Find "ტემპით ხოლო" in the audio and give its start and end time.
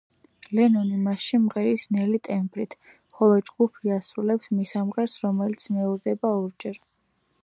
2.27-3.37